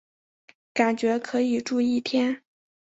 [0.73, 2.41] 感觉可以住一天